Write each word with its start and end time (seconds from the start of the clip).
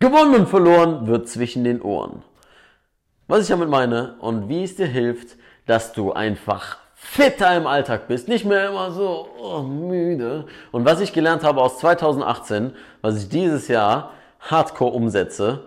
Gewonnen 0.00 0.34
und 0.34 0.48
verloren 0.48 1.06
wird 1.06 1.28
zwischen 1.28 1.64
den 1.64 1.80
Ohren. 1.80 2.22
Was 3.26 3.42
ich 3.42 3.48
damit 3.48 3.68
meine 3.68 4.16
und 4.20 4.48
wie 4.48 4.64
es 4.64 4.76
dir 4.76 4.86
hilft, 4.86 5.36
dass 5.66 5.92
du 5.92 6.12
einfach 6.12 6.78
fitter 6.94 7.56
im 7.56 7.66
Alltag 7.66 8.08
bist, 8.08 8.28
nicht 8.28 8.44
mehr 8.44 8.68
immer 8.68 8.90
so 8.90 9.28
oh, 9.40 9.62
müde. 9.62 10.46
Und 10.72 10.84
was 10.84 11.00
ich 11.00 11.12
gelernt 11.12 11.44
habe 11.44 11.60
aus 11.60 11.78
2018, 11.78 12.72
was 13.02 13.16
ich 13.22 13.28
dieses 13.28 13.68
Jahr 13.68 14.12
hardcore 14.40 14.92
umsetze, 14.92 15.64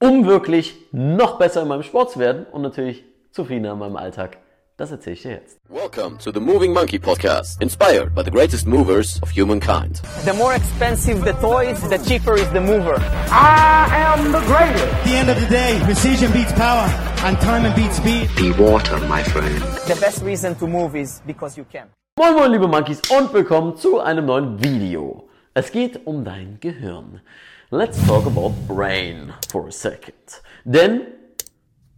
um 0.00 0.26
wirklich 0.26 0.76
noch 0.92 1.38
besser 1.38 1.62
in 1.62 1.68
meinem 1.68 1.82
Sport 1.82 2.12
zu 2.12 2.18
werden 2.18 2.46
und 2.50 2.62
natürlich 2.62 3.04
zufriedener 3.30 3.72
in 3.72 3.78
meinem 3.78 3.96
Alltag 3.96 4.38
das 4.76 4.90
erzähle 4.90 5.14
ich 5.14 5.22
dir 5.22 5.30
jetzt. 5.32 5.58
Welcome 5.70 6.18
to 6.18 6.30
the 6.30 6.40
Moving 6.40 6.72
Monkey 6.74 6.98
Podcast, 6.98 7.60
inspired 7.62 8.14
by 8.14 8.22
the 8.22 8.30
greatest 8.30 8.66
movers 8.66 9.18
of 9.22 9.30
humankind. 9.30 10.02
The 10.24 10.34
more 10.34 10.54
expensive 10.54 11.24
the 11.24 11.32
toys, 11.40 11.80
the 11.88 11.98
cheaper 11.98 12.34
is 12.34 12.48
the 12.52 12.60
mover. 12.60 12.96
I 13.30 13.88
am 13.90 14.32
the 14.32 14.40
greatest. 14.40 14.84
At 14.84 15.04
the 15.04 15.16
end 15.16 15.30
of 15.30 15.40
the 15.40 15.46
day, 15.46 15.80
precision 15.84 16.30
beats 16.32 16.52
power, 16.52 16.86
and 17.24 17.38
time 17.40 17.74
beats 17.74 17.96
speed. 17.96 18.28
Be 18.36 18.52
water, 18.52 18.98
my 19.08 19.22
friend. 19.22 19.62
The 19.88 19.96
best 19.98 20.22
reason 20.22 20.54
to 20.56 20.66
move 20.66 20.94
is 20.94 21.22
because 21.26 21.56
you 21.56 21.64
can. 21.64 21.88
Moin 22.18 22.34
moin 22.34 22.52
liebe 22.52 22.68
Monkeys 22.68 23.00
und 23.10 23.32
willkommen 23.32 23.76
zu 23.76 24.00
einem 24.00 24.26
neuen 24.26 24.62
Video. 24.62 25.28
Es 25.54 25.72
geht 25.72 26.06
um 26.06 26.22
dein 26.24 26.58
Gehirn. 26.60 27.22
Let's 27.70 27.98
talk 28.06 28.26
about 28.26 28.52
brain 28.68 29.32
for 29.48 29.68
a 29.68 29.72
second. 29.72 30.42
Denn 30.64 31.15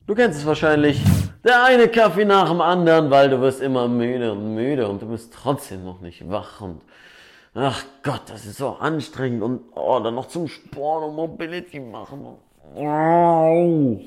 Du 0.08 0.14
kennst 0.14 0.38
es 0.38 0.46
wahrscheinlich. 0.46 1.04
Der 1.44 1.64
eine 1.64 1.86
Kaffee 1.86 2.24
nach 2.24 2.48
dem 2.48 2.62
anderen, 2.62 3.10
weil 3.10 3.28
du 3.28 3.42
wirst 3.42 3.60
immer 3.60 3.88
müde 3.88 4.32
und 4.32 4.54
müde 4.54 4.88
und 4.88 5.02
du 5.02 5.06
bist 5.06 5.34
trotzdem 5.34 5.84
noch 5.84 6.00
nicht 6.00 6.30
wach 6.30 6.62
und 6.62 6.80
ach 7.52 7.84
Gott, 8.02 8.22
das 8.28 8.46
ist 8.46 8.56
so 8.56 8.70
anstrengend 8.70 9.42
und 9.42 9.60
oh, 9.74 10.00
dann 10.00 10.14
noch 10.14 10.28
zum 10.28 10.48
Sport 10.48 11.04
und 11.04 11.14
Mobility 11.14 11.78
machen. 11.78 12.26
Oh. 12.74 14.00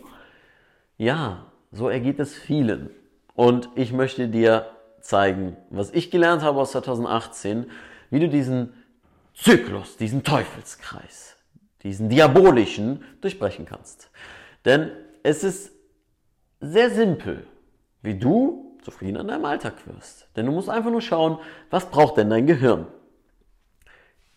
Ja, 0.98 1.45
so 1.72 1.88
ergeht 1.88 2.20
es 2.20 2.34
vielen. 2.34 2.90
Und 3.36 3.70
ich 3.75 3.94
möchte 3.94 4.28
dir 4.28 4.72
zeigen, 5.02 5.56
was 5.70 5.92
ich 5.92 6.09
gelernt 6.09 6.42
habe 6.42 6.62
aus 6.62 6.72
2018, 6.72 7.70
wie 8.09 8.20
du 8.20 8.28
diesen 8.28 8.73
Zyklus, 9.36 9.97
diesen 9.97 10.23
Teufelskreis, 10.23 11.38
diesen 11.84 12.09
diabolischen 12.09 13.03
durchbrechen 13.22 13.68
kannst. 13.68 14.09
Denn 14.66 14.90
es 15.22 15.44
ist 15.44 15.70
sehr 16.62 16.90
simpel, 16.92 17.45
wie 18.02 18.17
du 18.17 18.78
zufrieden 18.81 19.17
an 19.17 19.28
deinem 19.28 19.45
Alltag 19.45 19.73
wirst. 19.86 20.28
Denn 20.36 20.45
du 20.45 20.52
musst 20.52 20.70
einfach 20.70 20.92
nur 20.92 21.02
schauen, 21.02 21.40
was 21.70 21.88
braucht 21.88 22.18
denn 22.18 22.30
dein 22.30 22.48
Gehirn? 22.48 22.88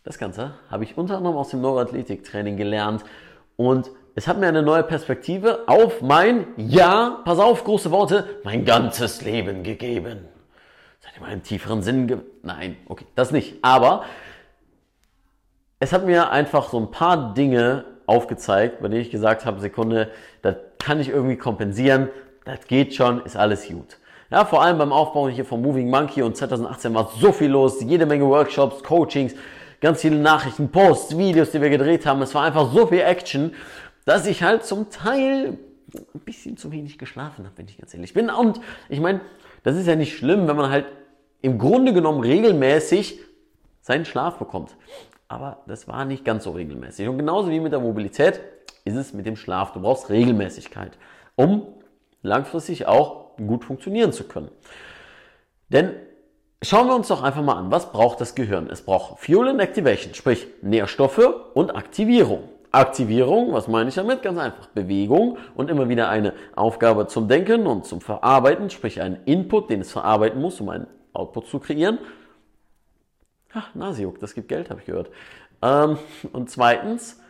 Das 0.02 0.18
Ganze 0.18 0.54
habe 0.70 0.84
ich 0.84 0.98
unter 0.98 1.16
anderem 1.16 1.36
aus 1.36 1.50
dem 1.50 1.60
Neuroathletiktraining 1.60 2.56
gelernt 2.56 3.04
und 3.56 3.90
es 4.16 4.28
hat 4.28 4.38
mir 4.38 4.46
eine 4.46 4.62
neue 4.62 4.82
Perspektive 4.82 5.66
auf 5.66 6.02
mein, 6.02 6.46
ja, 6.56 7.22
pass 7.24 7.38
auf, 7.38 7.64
große 7.64 7.90
Worte, 7.90 8.40
mein 8.44 8.64
ganzes 8.64 9.22
Leben 9.22 9.62
gegeben. 9.62 10.28
Seid 11.00 11.16
ihr 11.16 11.20
mal 11.20 11.32
im 11.32 11.42
tieferen 11.42 11.82
Sinn 11.82 12.06
ge 12.06 12.18
Nein, 12.42 12.76
okay, 12.86 13.06
das 13.14 13.32
nicht. 13.32 13.56
Aber 13.62 14.04
es 15.80 15.92
hat 15.92 16.06
mir 16.06 16.30
einfach 16.30 16.68
so 16.70 16.78
ein 16.78 16.90
paar 16.90 17.34
Dinge 17.34 17.84
aufgezeigt, 18.06 18.80
bei 18.80 18.88
denen 18.88 19.02
ich 19.02 19.10
gesagt 19.10 19.44
habe, 19.44 19.60
Sekunde, 19.60 20.10
das 20.42 20.56
kann 20.84 21.00
ich 21.00 21.08
irgendwie 21.08 21.36
kompensieren, 21.36 22.10
das 22.44 22.66
geht 22.66 22.94
schon, 22.94 23.24
ist 23.24 23.38
alles 23.38 23.66
gut. 23.66 23.96
Ja, 24.30 24.44
vor 24.44 24.62
allem 24.62 24.76
beim 24.76 24.92
Aufbau 24.92 25.30
hier 25.30 25.46
vom 25.46 25.62
Moving 25.62 25.88
Monkey 25.88 26.20
und 26.20 26.36
2018 26.36 26.92
war 26.92 27.10
so 27.18 27.32
viel 27.32 27.50
los, 27.50 27.80
jede 27.80 28.04
Menge 28.04 28.26
Workshops, 28.26 28.82
Coachings, 28.82 29.34
ganz 29.80 30.02
viele 30.02 30.16
Nachrichten, 30.16 30.70
Posts, 30.70 31.16
Videos, 31.16 31.52
die 31.52 31.62
wir 31.62 31.70
gedreht 31.70 32.04
haben. 32.04 32.20
Es 32.20 32.34
war 32.34 32.42
einfach 32.42 32.70
so 32.70 32.86
viel 32.86 33.00
Action, 33.00 33.54
dass 34.04 34.26
ich 34.26 34.42
halt 34.42 34.66
zum 34.66 34.90
Teil 34.90 35.56
ein 35.94 36.20
bisschen 36.20 36.58
zu 36.58 36.70
wenig 36.70 36.98
geschlafen 36.98 37.46
habe, 37.46 37.56
wenn 37.56 37.66
ich 37.66 37.78
ganz 37.78 37.94
ehrlich 37.94 38.12
bin. 38.12 38.28
Und 38.28 38.60
ich 38.90 39.00
meine, 39.00 39.22
das 39.62 39.76
ist 39.76 39.86
ja 39.86 39.96
nicht 39.96 40.18
schlimm, 40.18 40.46
wenn 40.48 40.56
man 40.56 40.68
halt 40.68 40.84
im 41.40 41.58
Grunde 41.58 41.94
genommen 41.94 42.20
regelmäßig 42.20 43.20
seinen 43.80 44.04
Schlaf 44.04 44.36
bekommt. 44.36 44.76
Aber 45.28 45.62
das 45.66 45.88
war 45.88 46.04
nicht 46.04 46.26
ganz 46.26 46.44
so 46.44 46.50
regelmäßig. 46.50 47.08
Und 47.08 47.16
genauso 47.16 47.50
wie 47.50 47.60
mit 47.60 47.72
der 47.72 47.80
Mobilität 47.80 48.40
ist 48.84 48.96
es 48.96 49.12
mit 49.12 49.26
dem 49.26 49.36
Schlaf. 49.36 49.72
Du 49.72 49.80
brauchst 49.80 50.10
Regelmäßigkeit, 50.10 50.98
um 51.36 51.66
langfristig 52.22 52.86
auch 52.86 53.36
gut 53.36 53.64
funktionieren 53.64 54.12
zu 54.12 54.24
können. 54.24 54.50
Denn 55.68 55.94
schauen 56.62 56.86
wir 56.86 56.94
uns 56.94 57.08
doch 57.08 57.22
einfach 57.22 57.42
mal 57.42 57.56
an, 57.56 57.70
was 57.70 57.92
braucht 57.92 58.20
das 58.20 58.34
Gehirn? 58.34 58.68
Es 58.70 58.82
braucht 58.82 59.20
Fuel 59.20 59.48
and 59.48 59.60
Activation, 59.60 60.14
sprich 60.14 60.46
Nährstoffe 60.62 61.34
und 61.54 61.74
Aktivierung. 61.74 62.48
Aktivierung, 62.70 63.52
was 63.52 63.68
meine 63.68 63.88
ich 63.88 63.94
damit? 63.94 64.22
Ganz 64.22 64.38
einfach. 64.38 64.66
Bewegung 64.68 65.38
und 65.54 65.70
immer 65.70 65.88
wieder 65.88 66.08
eine 66.08 66.32
Aufgabe 66.56 67.06
zum 67.06 67.28
Denken 67.28 67.66
und 67.66 67.86
zum 67.86 68.00
Verarbeiten, 68.00 68.68
sprich 68.68 69.00
einen 69.00 69.18
Input, 69.26 69.70
den 69.70 69.80
es 69.80 69.92
verarbeiten 69.92 70.40
muss, 70.40 70.60
um 70.60 70.68
einen 70.68 70.88
Output 71.12 71.46
zu 71.46 71.60
kreieren. 71.60 71.98
Ach, 73.52 73.72
Nasiuk, 73.74 74.18
das 74.18 74.34
gibt 74.34 74.48
Geld, 74.48 74.70
habe 74.70 74.80
ich 74.80 74.86
gehört. 74.86 75.10
Ähm, 75.62 75.98
und 76.32 76.50
zweitens, 76.50 77.20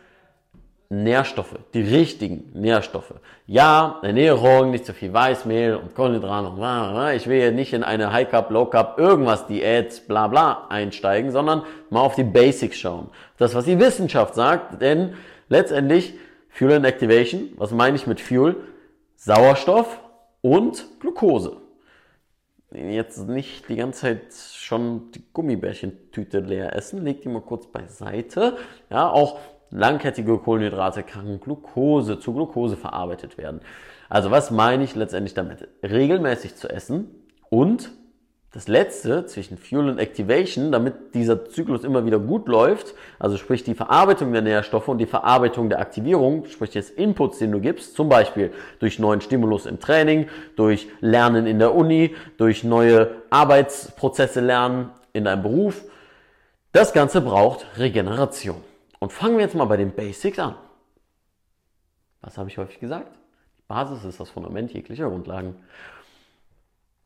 Nährstoffe, 0.89 1.55
die 1.73 1.81
richtigen 1.81 2.51
Nährstoffe. 2.53 3.13
Ja, 3.47 3.99
Ernährung, 4.03 4.71
nicht 4.71 4.85
zu 4.85 4.93
viel 4.93 5.11
Weißmehl 5.11 5.75
und 5.75 5.95
Kohlenhydrate 5.95 6.47
und 6.47 7.15
ich 7.15 7.27
will 7.27 7.39
hier 7.39 7.51
nicht 7.51 7.73
in 7.73 7.83
eine 7.83 8.11
High 8.11 8.29
Carb, 8.29 8.51
Low 8.51 8.65
Carb, 8.65 8.99
irgendwas 8.99 9.47
Diät, 9.47 10.07
bla 10.07 10.27
bla 10.27 10.67
einsteigen, 10.69 11.31
sondern 11.31 11.63
mal 11.89 12.01
auf 12.01 12.15
die 12.15 12.23
Basics 12.23 12.77
schauen. 12.77 13.09
Das, 13.37 13.55
was 13.55 13.65
die 13.65 13.79
Wissenschaft 13.79 14.35
sagt, 14.35 14.81
denn 14.81 15.15
letztendlich 15.49 16.13
Fuel 16.49 16.73
and 16.73 16.85
Activation, 16.85 17.49
was 17.57 17.71
meine 17.71 17.95
ich 17.95 18.07
mit 18.07 18.21
Fuel? 18.21 18.55
Sauerstoff 19.15 19.99
und 20.41 20.85
Glucose. 20.99 21.57
Jetzt 22.71 23.27
nicht 23.27 23.69
die 23.69 23.75
ganze 23.75 24.01
Zeit 24.01 24.33
schon 24.53 25.11
die 25.11 25.23
Gummibärchentüte 25.33 26.39
leer 26.39 26.75
essen, 26.75 27.03
leg 27.03 27.21
die 27.21 27.29
mal 27.29 27.41
kurz 27.41 27.67
beiseite. 27.67 28.57
Ja, 28.89 29.09
auch 29.09 29.39
langkettige 29.75 30.37
Kohlenhydrate 30.37 31.03
kann 31.03 31.39
Glucose 31.39 32.19
zu 32.19 32.33
Glucose 32.33 32.77
verarbeitet 32.77 33.37
werden. 33.37 33.61
Also 34.09 34.31
was 34.31 34.51
meine 34.51 34.83
ich 34.83 34.95
letztendlich 34.95 35.33
damit? 35.33 35.67
Regelmäßig 35.83 36.55
zu 36.55 36.69
essen 36.69 37.09
und 37.49 37.91
das 38.55 38.69
letzte 38.69 39.25
zwischen 39.25 39.57
Fuel 39.57 39.89
und 39.89 39.99
Activation, 39.99 40.71
damit 40.71 41.13
dieser 41.13 41.49
Zyklus 41.49 41.83
immer 41.83 42.05
wieder 42.05 42.19
gut 42.19 42.47
läuft, 42.47 42.93
also 43.19 43.35
sprich 43.35 43.65
die 43.65 43.75
Verarbeitung 43.75 44.31
der 44.31 44.41
Nährstoffe 44.41 44.87
und 44.87 44.99
die 44.99 45.05
Verarbeitung 45.05 45.67
der 45.67 45.81
Aktivierung, 45.81 46.45
sprich 46.45 46.69
des 46.69 46.89
Inputs, 46.89 47.39
den 47.39 47.51
du 47.51 47.59
gibst, 47.59 47.97
zum 47.97 48.07
Beispiel 48.07 48.53
durch 48.79 48.97
neuen 48.97 49.19
Stimulus 49.19 49.65
im 49.65 49.81
Training, 49.81 50.29
durch 50.55 50.87
Lernen 51.01 51.47
in 51.47 51.59
der 51.59 51.75
Uni, 51.75 52.15
durch 52.37 52.63
neue 52.63 53.09
Arbeitsprozesse 53.29 54.39
lernen 54.39 54.91
in 55.11 55.25
deinem 55.25 55.43
Beruf. 55.43 55.83
Das 56.71 56.93
Ganze 56.93 57.19
braucht 57.19 57.65
Regeneration. 57.77 58.61
Und 58.99 59.11
fangen 59.11 59.37
wir 59.37 59.43
jetzt 59.43 59.55
mal 59.55 59.65
bei 59.65 59.77
den 59.77 59.93
Basics 59.93 60.39
an. 60.39 60.55
Was 62.21 62.37
habe 62.37 62.49
ich 62.49 62.57
häufig 62.57 62.79
gesagt? 62.79 63.11
Die 63.57 63.63
Basis 63.67 64.03
ist 64.03 64.19
das 64.19 64.29
Fundament 64.29 64.73
jeglicher 64.73 65.09
Grundlagen. 65.09 65.55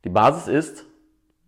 Die 0.03 0.09
Basis 0.09 0.47
ist 0.47 0.85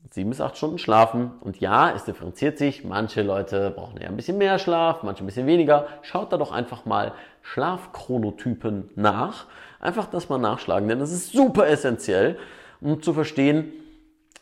sieben 0.09 0.29
bis 0.29 0.41
acht 0.41 0.57
Stunden 0.57 0.78
schlafen. 0.78 1.31
Und 1.41 1.59
ja, 1.59 1.91
es 1.91 2.03
differenziert 2.06 2.57
sich. 2.57 2.84
Manche 2.84 3.22
Leute 3.22 3.72
brauchen 3.72 3.97
eher 3.97 4.09
ein 4.09 4.18
bisschen 4.18 4.38
mehr 4.38 4.59
Schlaf, 4.59 5.03
manche 5.03 5.24
ein 5.24 5.28
bisschen 5.28 5.47
weniger. 5.47 5.88
Schaut 6.02 6.34
da 6.34 6.38
doch 6.38 6.52
einfach 6.52 6.85
mal 6.85 7.13
Schlafchronotypen 7.44 8.90
nach. 8.96 9.46
Einfach 9.79 10.08
das 10.08 10.29
mal 10.29 10.38
nachschlagen, 10.38 10.88
denn 10.88 11.00
das 11.00 11.12
ist 11.12 11.31
super 11.31 11.68
essentiell, 11.68 12.38
um 12.81 13.02
zu 13.02 13.13
verstehen, 13.13 13.72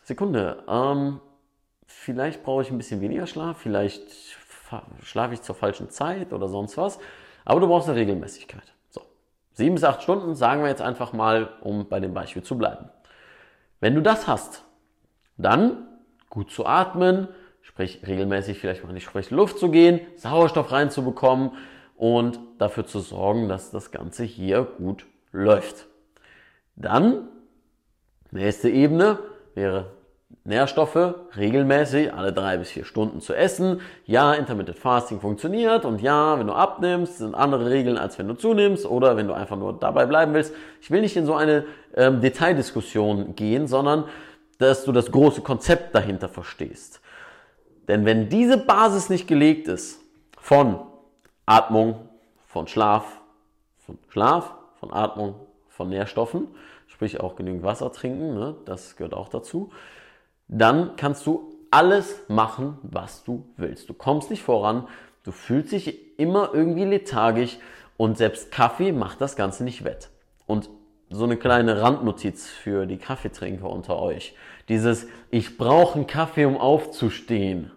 Sekunde, 0.03 0.63
ähm, 0.67 1.21
vielleicht 1.85 2.43
brauche 2.43 2.63
ich 2.63 2.71
ein 2.71 2.77
bisschen 2.77 2.99
weniger 2.99 3.25
Schlaf, 3.25 3.57
vielleicht 3.57 4.03
schlafe 5.03 5.33
ich 5.33 5.41
zur 5.41 5.55
falschen 5.55 5.89
Zeit 5.89 6.33
oder 6.33 6.47
sonst 6.47 6.77
was. 6.77 6.99
Aber 7.45 7.59
du 7.59 7.67
brauchst 7.67 7.89
eine 7.89 7.97
Regelmäßigkeit. 7.97 8.73
So. 8.89 9.01
Sieben 9.53 9.75
bis 9.75 9.83
acht 9.83 10.03
Stunden 10.03 10.35
sagen 10.35 10.61
wir 10.61 10.69
jetzt 10.69 10.81
einfach 10.81 11.13
mal, 11.13 11.49
um 11.61 11.87
bei 11.87 11.99
dem 11.99 12.13
Beispiel 12.13 12.43
zu 12.43 12.57
bleiben. 12.57 12.89
Wenn 13.79 13.95
du 13.95 14.01
das 14.01 14.27
hast, 14.27 14.63
dann 15.37 15.87
gut 16.29 16.51
zu 16.51 16.65
atmen, 16.65 17.27
sprich 17.61 18.05
regelmäßig 18.05 18.59
vielleicht 18.59 18.83
mal 18.83 18.89
in 18.89 18.95
die 18.95 19.01
frische 19.01 19.35
Luft 19.35 19.57
zu 19.57 19.71
gehen, 19.71 20.01
Sauerstoff 20.15 20.71
reinzubekommen 20.71 21.51
und 21.95 22.39
dafür 22.57 22.85
zu 22.85 22.99
sorgen, 22.99 23.47
dass 23.47 23.71
das 23.71 23.91
Ganze 23.91 24.23
hier 24.23 24.63
gut 24.63 25.05
läuft. 25.31 25.87
Dann, 26.75 27.27
nächste 28.31 28.69
Ebene 28.69 29.19
wäre 29.53 29.91
Nährstoffe 30.43 31.15
regelmäßig 31.37 32.13
alle 32.13 32.33
drei 32.33 32.57
bis 32.57 32.69
vier 32.69 32.85
Stunden 32.85 33.21
zu 33.21 33.33
essen. 33.33 33.81
Ja, 34.05 34.33
Intermittent 34.33 34.77
Fasting 34.77 35.19
funktioniert 35.19 35.85
und 35.85 36.01
ja, 36.01 36.39
wenn 36.39 36.47
du 36.47 36.53
abnimmst, 36.53 37.17
sind 37.19 37.35
andere 37.35 37.69
Regeln 37.69 37.97
als 37.97 38.17
wenn 38.17 38.27
du 38.27 38.33
zunimmst 38.35 38.85
oder 38.85 39.17
wenn 39.17 39.27
du 39.27 39.33
einfach 39.33 39.57
nur 39.57 39.73
dabei 39.73 40.05
bleiben 40.05 40.33
willst. 40.33 40.53
Ich 40.81 40.91
will 40.91 41.01
nicht 41.01 41.15
in 41.15 41.25
so 41.25 41.35
eine 41.35 41.65
ähm, 41.95 42.21
Detaildiskussion 42.21 43.35
gehen, 43.35 43.67
sondern 43.67 44.05
dass 44.57 44.83
du 44.85 44.91
das 44.91 45.11
große 45.11 45.41
Konzept 45.41 45.95
dahinter 45.95 46.29
verstehst. 46.29 47.01
Denn 47.87 48.05
wenn 48.05 48.29
diese 48.29 48.57
Basis 48.57 49.09
nicht 49.09 49.27
gelegt 49.27 49.67
ist 49.67 49.99
von 50.39 50.79
Atmung, 51.45 52.09
von 52.45 52.67
Schlaf, 52.67 53.21
von 53.85 53.97
Schlaf, 54.09 54.53
von 54.79 54.93
Atmung, 54.93 55.35
von 55.69 55.89
Nährstoffen, 55.89 56.47
sprich 56.87 57.19
auch 57.19 57.35
genügend 57.35 57.63
Wasser 57.63 57.91
trinken, 57.91 58.35
ne? 58.35 58.55
das 58.65 58.95
gehört 58.95 59.13
auch 59.13 59.29
dazu. 59.29 59.71
Dann 60.49 60.95
kannst 60.97 61.25
du 61.25 61.55
alles 61.71 62.23
machen, 62.27 62.77
was 62.81 63.23
du 63.23 63.45
willst. 63.55 63.87
Du 63.87 63.93
kommst 63.93 64.29
nicht 64.29 64.43
voran, 64.43 64.87
du 65.23 65.31
fühlst 65.31 65.71
dich 65.71 66.19
immer 66.19 66.49
irgendwie 66.53 66.85
lethargisch 66.85 67.57
und 67.95 68.17
selbst 68.17 68.51
Kaffee 68.51 68.91
macht 68.91 69.21
das 69.21 69.35
Ganze 69.35 69.63
nicht 69.63 69.83
wett. 69.83 70.09
Und 70.47 70.69
so 71.11 71.23
eine 71.23 71.37
kleine 71.37 71.81
Randnotiz 71.81 72.47
für 72.47 72.85
die 72.85 72.97
Kaffeetrinker 72.97 73.69
unter 73.69 73.99
euch. 73.99 74.35
Dieses, 74.67 75.07
ich 75.31 75.57
brauche 75.57 75.95
einen 75.95 76.07
Kaffee, 76.07 76.45
um 76.45 76.57
aufzustehen. 76.57 77.71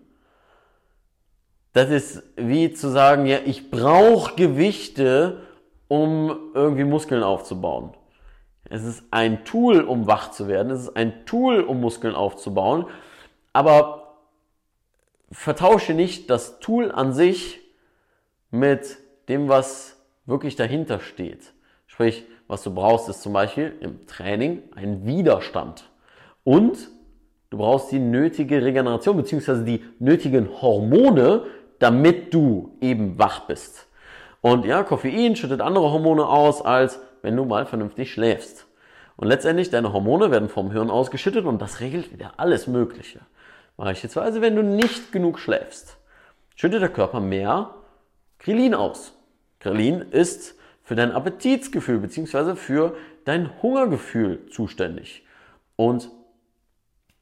Das 1.72 1.90
ist 1.90 2.22
wie 2.36 2.72
zu 2.72 2.88
sagen, 2.88 3.24
ja, 3.26 3.38
ich 3.44 3.70
brauche 3.70 4.34
Gewichte, 4.36 5.42
um 5.88 6.50
irgendwie 6.54 6.84
Muskeln 6.84 7.22
aufzubauen. 7.22 7.94
Es 8.68 8.84
ist 8.84 9.04
ein 9.10 9.44
Tool, 9.44 9.80
um 9.82 10.06
wach 10.06 10.30
zu 10.30 10.48
werden. 10.48 10.70
Es 10.70 10.82
ist 10.82 10.96
ein 10.96 11.26
Tool, 11.26 11.60
um 11.60 11.80
Muskeln 11.80 12.14
aufzubauen. 12.14 12.86
Aber 13.52 14.18
vertausche 15.30 15.94
nicht 15.94 16.30
das 16.30 16.60
Tool 16.60 16.90
an 16.90 17.12
sich 17.12 17.60
mit 18.50 18.98
dem, 19.28 19.48
was 19.48 19.96
wirklich 20.26 20.56
dahinter 20.56 21.00
steht. 21.00 21.52
Sprich, 21.86 22.24
was 22.46 22.62
du 22.62 22.72
brauchst, 22.74 23.08
ist 23.08 23.22
zum 23.22 23.32
Beispiel 23.32 23.74
im 23.80 24.06
Training 24.06 24.62
ein 24.74 25.06
Widerstand. 25.06 25.90
Und 26.44 26.90
du 27.50 27.58
brauchst 27.58 27.92
die 27.92 27.98
nötige 27.98 28.62
Regeneration 28.62 29.16
bzw. 29.16 29.64
die 29.64 29.84
nötigen 29.98 30.48
Hormone, 30.60 31.44
damit 31.78 32.32
du 32.32 32.76
eben 32.80 33.18
wach 33.18 33.46
bist. 33.46 33.88
Und 34.40 34.64
ja, 34.64 34.82
Koffein 34.82 35.36
schüttet 35.36 35.60
andere 35.60 35.90
Hormone 35.90 36.26
aus, 36.26 36.62
als 36.62 37.00
wenn 37.22 37.36
du 37.36 37.44
mal 37.44 37.66
vernünftig 37.66 38.12
schläfst. 38.12 38.66
Und 39.16 39.28
letztendlich, 39.28 39.70
deine 39.70 39.92
Hormone 39.92 40.30
werden 40.30 40.48
vom 40.48 40.70
Hirn 40.70 40.90
ausgeschüttet 40.90 41.44
und 41.44 41.60
das 41.62 41.80
regelt 41.80 42.12
wieder 42.12 42.34
alles 42.38 42.66
Mögliche. 42.66 43.20
Beispielsweise, 43.76 44.40
wenn 44.40 44.56
du 44.56 44.62
nicht 44.62 45.12
genug 45.12 45.38
schläfst, 45.38 45.96
schüttet 46.56 46.82
der 46.82 46.88
Körper 46.88 47.20
mehr 47.20 47.74
Grelin 48.38 48.74
aus. 48.74 49.14
Grelin 49.60 50.02
ist 50.10 50.56
für 50.82 50.96
dein 50.96 51.12
Appetitsgefühl 51.12 51.98
bzw. 51.98 52.56
für 52.56 52.96
dein 53.24 53.62
Hungergefühl 53.62 54.46
zuständig. 54.50 55.24
Und 55.76 56.10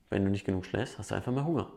wenn 0.08 0.25
du 0.25 0.31
nicht 0.31 0.44
genug 0.44 0.64
schläfst, 0.64 0.99
hast 0.99 1.11
du 1.11 1.14
einfach 1.14 1.32
mehr 1.32 1.44
Hunger. 1.44 1.70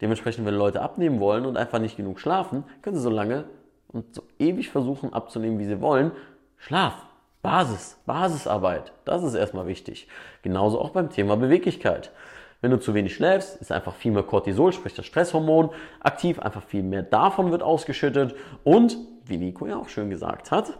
Dementsprechend, 0.00 0.46
wenn 0.46 0.54
Leute 0.54 0.80
abnehmen 0.80 1.20
wollen 1.20 1.44
und 1.44 1.56
einfach 1.56 1.78
nicht 1.78 1.96
genug 1.96 2.20
schlafen, 2.20 2.64
können 2.82 2.96
sie 2.96 3.02
so 3.02 3.10
lange 3.10 3.44
und 3.88 4.14
so 4.14 4.22
ewig 4.38 4.70
versuchen 4.70 5.12
abzunehmen, 5.12 5.58
wie 5.58 5.64
sie 5.64 5.80
wollen. 5.80 6.12
Schlaf, 6.56 7.06
Basis, 7.42 7.98
Basisarbeit, 8.04 8.92
das 9.04 9.22
ist 9.22 9.34
erstmal 9.34 9.66
wichtig. 9.66 10.08
Genauso 10.42 10.80
auch 10.80 10.90
beim 10.90 11.10
Thema 11.10 11.36
Beweglichkeit. 11.36 12.12
Wenn 12.60 12.70
du 12.70 12.78
zu 12.78 12.92
wenig 12.92 13.14
schläfst, 13.14 13.56
ist 13.60 13.72
einfach 13.72 13.94
viel 13.94 14.12
mehr 14.12 14.22
Cortisol, 14.22 14.72
sprich 14.72 14.94
das 14.94 15.06
Stresshormon, 15.06 15.70
aktiv, 16.00 16.38
einfach 16.38 16.62
viel 16.62 16.82
mehr 16.82 17.02
davon 17.02 17.50
wird 17.50 17.62
ausgeschüttet. 17.62 18.34
Und, 18.64 18.98
wie 19.24 19.38
Nico 19.38 19.66
ja 19.66 19.76
auch 19.76 19.88
schön 19.88 20.10
gesagt 20.10 20.50
hat, 20.50 20.78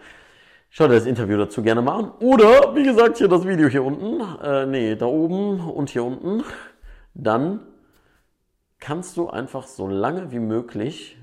schau 0.69 0.89
dir 0.89 0.95
das 0.95 1.07
Interview 1.07 1.39
dazu 1.39 1.63
gerne 1.63 1.81
mal 1.81 1.99
an. 1.99 2.13
Oder, 2.21 2.75
wie 2.75 2.83
gesagt, 2.83 3.17
hier 3.17 3.29
das 3.29 3.47
Video 3.47 3.69
hier 3.69 3.83
unten, 3.83 4.21
äh, 4.43 4.67
nee, 4.67 4.95
da 4.97 5.07
oben 5.07 5.61
und 5.61 5.89
hier 5.89 6.05
unten. 6.05 6.45
Dann 7.15 7.61
kannst 8.79 9.17
du 9.17 9.31
einfach 9.31 9.67
so 9.67 9.89
lange 9.89 10.33
wie 10.33 10.39
möglich 10.39 11.17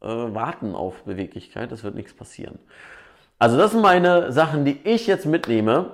äh, 0.00 0.06
warten 0.06 0.74
auf 0.74 1.02
Beweglichkeit. 1.04 1.72
Es 1.72 1.84
wird 1.84 1.94
nichts 1.94 2.14
passieren. 2.14 2.58
Also 3.40 3.56
das 3.56 3.72
sind 3.72 3.80
meine 3.80 4.30
Sachen, 4.30 4.64
die 4.64 4.78
ich 4.84 5.06
jetzt 5.06 5.24
mitnehme, 5.24 5.90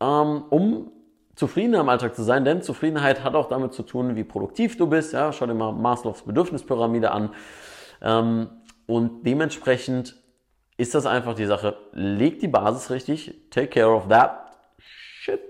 ähm, 0.00 0.42
um 0.50 0.90
zufriedener 1.36 1.80
im 1.80 1.88
Alltag 1.88 2.16
zu 2.16 2.24
sein, 2.24 2.44
denn 2.44 2.60
Zufriedenheit 2.60 3.22
hat 3.22 3.36
auch 3.36 3.48
damit 3.48 3.72
zu 3.72 3.84
tun, 3.84 4.16
wie 4.16 4.24
produktiv 4.24 4.76
du 4.76 4.88
bist. 4.88 5.12
Ja, 5.12 5.32
schau 5.32 5.46
dir 5.46 5.54
mal 5.54 5.72
Maslows 5.72 6.22
Bedürfnispyramide 6.22 7.12
an. 7.12 7.30
Ähm, 8.02 8.48
und 8.86 9.22
dementsprechend 9.24 10.16
ist 10.76 10.96
das 10.96 11.06
einfach 11.06 11.34
die 11.34 11.46
Sache. 11.46 11.76
Leg 11.92 12.40
die 12.40 12.48
Basis 12.48 12.90
richtig, 12.90 13.32
take 13.50 13.68
care 13.68 13.94
of 13.94 14.08
that 14.08 14.56
shit. 14.78 15.40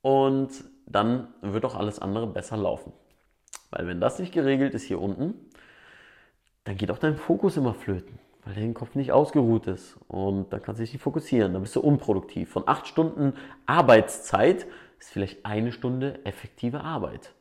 Und 0.00 0.50
dann 0.86 1.28
wird 1.42 1.66
auch 1.66 1.74
alles 1.74 1.98
andere 1.98 2.26
besser 2.26 2.56
laufen. 2.56 2.94
Weil 3.70 3.86
wenn 3.86 4.00
das 4.00 4.18
nicht 4.18 4.32
geregelt 4.32 4.72
ist 4.72 4.84
hier 4.84 5.02
unten, 5.02 5.34
dann 6.64 6.78
geht 6.78 6.90
auch 6.90 6.98
dein 6.98 7.16
Fokus 7.16 7.58
immer 7.58 7.74
flöten, 7.74 8.18
weil 8.44 8.54
dein 8.54 8.74
Kopf 8.74 8.94
nicht 8.94 9.12
ausgeruht 9.12 9.66
ist 9.66 9.98
und 10.08 10.52
dann 10.52 10.62
kannst 10.62 10.78
du 10.78 10.84
dich 10.84 10.92
nicht 10.92 11.02
fokussieren, 11.02 11.52
dann 11.52 11.62
bist 11.62 11.76
du 11.76 11.80
unproduktiv. 11.80 12.50
Von 12.50 12.64
acht 12.66 12.86
Stunden 12.86 13.34
Arbeitszeit 13.66 14.66
ist 14.98 15.10
vielleicht 15.10 15.44
eine 15.44 15.72
Stunde 15.72 16.24
effektive 16.24 16.80
Arbeit. 16.80 17.32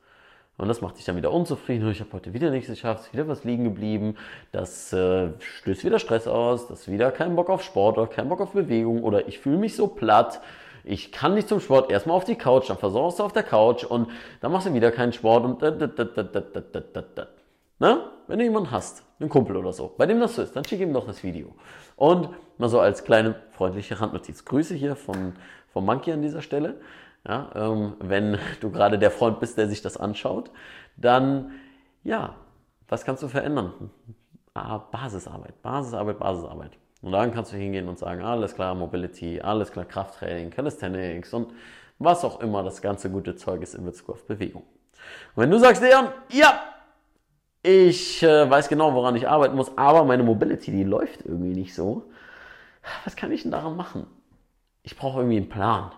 Und 0.58 0.68
das 0.68 0.82
macht 0.82 0.98
dich 0.98 1.06
dann 1.06 1.16
wieder 1.16 1.32
unzufrieden. 1.32 1.90
Ich 1.90 2.02
habe 2.02 2.12
heute 2.12 2.34
wieder 2.34 2.52
nichts 2.52 2.70
geschafft, 2.70 3.06
ist 3.06 3.14
wieder 3.14 3.30
was 3.30 3.46
liegen 3.46 3.64
geblieben. 3.64 4.18
Das 4.52 4.92
äh, 4.92 5.30
stößt 5.40 5.86
wieder 5.86 6.00
Stress 6.00 6.28
aus, 6.28 6.68
das 6.68 6.82
ist 6.82 6.92
wieder 6.92 7.12
kein 7.12 7.38
Bock 7.38 7.50
auf 7.50 7.64
Sport 7.64 7.98
oder 7.98 8.08
kein 8.08 8.28
Bock 8.28 8.42
auf 8.42 8.52
Bewegung 8.52 9.04
oder 9.04 9.30
ich 9.30 9.40
fühle 9.40 9.58
mich 9.58 9.78
so 9.78 9.88
platt. 9.88 10.42
Ich 10.84 11.14
kann 11.14 11.34
nicht 11.34 11.48
zum 11.48 11.62
Sport, 11.62 11.92
erstmal 11.92 12.18
auf 12.18 12.26
die 12.26 12.36
Couch, 12.36 12.70
dann 12.70 12.78
versorgst 12.78 13.20
du 13.20 13.24
auf 13.24 13.32
der 13.32 13.44
Couch 13.44 13.86
und 13.86 14.10
dann 14.42 14.52
machst 14.52 14.68
du 14.68 14.74
wieder 14.74 14.92
keinen 14.92 15.14
Sport 15.14 15.46
und 15.46 15.62
Na? 17.80 18.12
Wenn 18.28 18.38
du 18.38 18.46
jemanden 18.46 18.70
hast, 18.70 19.04
einen 19.20 19.30
Kumpel 19.30 19.58
oder 19.58 19.74
so, 19.74 19.96
bei 19.98 20.06
dem 20.06 20.20
das 20.20 20.36
so 20.36 20.44
ist, 20.44 20.56
dann 20.56 20.64
schick 20.64 20.80
ihm 20.80 20.94
doch 20.94 21.08
das 21.08 21.24
Video. 21.24 21.56
Und 21.96 22.30
mal 22.60 22.70
so 22.70 22.80
als 22.80 23.04
kleine 23.04 23.36
freundliche 23.52 24.00
Randnotiz. 24.00 24.46
Grüße 24.46 24.76
hier 24.76 24.96
von, 24.96 25.34
von 25.74 25.84
Monkey 25.84 26.12
an 26.12 26.22
dieser 26.22 26.42
Stelle. 26.44 26.80
Ja, 27.28 27.50
ähm, 27.56 27.96
wenn 28.00 28.38
du 28.60 28.72
gerade 28.72 29.00
der 29.00 29.12
Freund 29.12 29.40
bist, 29.40 29.58
der 29.58 29.68
sich 29.68 29.82
das 29.82 29.98
anschaut, 29.98 30.52
dann 30.96 31.52
ja, 32.04 32.36
was 32.88 33.04
kannst 33.04 33.24
du 33.24 33.28
verändern? 33.28 33.92
Ah, 34.54 34.78
Basisarbeit, 34.78 35.62
Basisarbeit, 35.62 36.20
Basisarbeit. 36.20 36.72
Und 37.02 37.12
dann 37.12 37.34
kannst 37.34 37.54
du 37.54 37.58
hingehen 37.58 37.88
und 37.88 37.98
sagen, 37.98 38.22
alles 38.22 38.56
klar, 38.56 38.76
Mobility, 38.76 39.40
alles 39.42 39.72
klar, 39.72 39.86
Krafttraining, 39.86 40.50
Calisthenics 40.50 41.34
und 41.34 41.54
was 41.98 42.24
auch 42.24 42.42
immer 42.42 42.64
das 42.64 42.82
ganze 42.82 43.10
gute 43.10 43.36
Zeug 43.36 43.62
ist 43.62 43.76
in 43.76 43.86
Bezug 43.86 44.10
auf 44.10 44.26
Bewegung. 44.26 44.64
Und 45.36 45.44
wenn 45.44 45.52
du 45.52 45.60
sagst, 45.60 45.82
Leon, 45.82 46.10
ja, 46.30 46.62
ich 47.62 48.24
äh, 48.24 48.50
weiß 48.50 48.70
genau, 48.70 48.94
woran 48.94 49.16
ich 49.16 49.28
arbeiten 49.28 49.56
muss, 49.56 49.78
aber 49.78 50.04
meine 50.06 50.24
Mobility, 50.24 50.72
die 50.72 50.84
läuft 50.84 51.26
irgendwie 51.26 51.54
nicht 51.54 51.74
so. 51.74 52.04
Was 53.04 53.16
kann 53.16 53.32
ich 53.32 53.44
denn 53.44 53.52
daran 53.52 53.76
machen? 53.76 54.08
Ich 54.84 54.96
brauche 54.96 55.20
irgendwie 55.20 55.38
einen 55.38 55.50
Plan. 55.50 55.92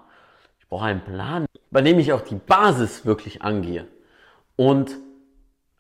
Ich 0.60 0.68
brauche 0.68 0.86
einen 0.86 1.02
Plan, 1.02 1.46
bei 1.70 1.82
dem 1.82 2.00
ich 2.00 2.14
auch 2.14 2.22
die 2.22 2.36
Basis 2.36 3.06
wirklich 3.06 3.42
angehe 3.42 3.88
und 4.56 4.98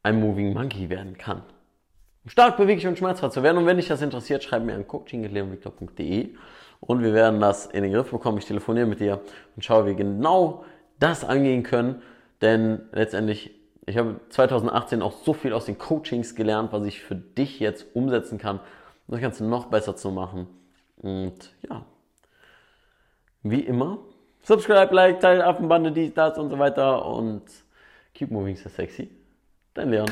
ein 0.03 0.19
Moving 0.19 0.53
Monkey 0.53 0.89
werden 0.89 1.17
kann. 1.17 1.43
Stark 2.27 2.57
beweglich 2.57 2.85
und 2.85 2.97
schmerzfrei 2.97 3.29
zu 3.29 3.41
werden. 3.41 3.57
Und 3.57 3.65
wenn 3.65 3.77
dich 3.77 3.87
das 3.87 4.01
interessiert, 4.01 4.43
schreib 4.43 4.63
mir 4.63 4.75
an 4.75 4.87
coaching.leonviktor.de 4.87 6.29
und 6.79 7.01
wir 7.01 7.13
werden 7.13 7.39
das 7.39 7.65
in 7.65 7.83
den 7.83 7.93
Griff 7.93 8.11
bekommen. 8.11 8.37
Ich 8.37 8.45
telefoniere 8.45 8.85
mit 8.85 8.99
dir 8.99 9.21
und 9.55 9.65
schaue, 9.65 9.85
wie 9.85 9.89
wir 9.89 9.95
genau 9.95 10.65
das 10.99 11.23
angehen 11.23 11.63
können. 11.63 12.01
Denn 12.41 12.81
letztendlich 12.91 13.51
ich 13.85 13.97
habe 13.97 14.19
2018 14.29 15.01
auch 15.01 15.13
so 15.13 15.33
viel 15.33 15.53
aus 15.53 15.65
den 15.65 15.77
Coachings 15.77 16.35
gelernt, 16.35 16.71
was 16.71 16.85
ich 16.85 17.01
für 17.01 17.15
dich 17.15 17.59
jetzt 17.59 17.95
umsetzen 17.95 18.37
kann, 18.37 18.59
um 19.07 19.13
das 19.13 19.21
Ganze 19.21 19.45
noch 19.45 19.65
besser 19.65 19.95
zu 19.95 20.11
machen. 20.11 20.47
Und 20.97 21.53
ja, 21.67 21.85
wie 23.43 23.61
immer, 23.61 23.99
subscribe, 24.43 24.93
like, 24.93 25.19
teil 25.19 25.41
Affenbande, 25.41 25.91
dies, 25.91 26.13
das 26.13 26.37
und 26.37 26.49
so 26.49 26.59
weiter 26.59 27.05
und 27.05 27.43
keep 28.13 28.29
moving 28.29 28.55
so 28.55 28.69
sexy. 28.69 29.09
Dein 29.73 29.89
Leon. 29.89 30.11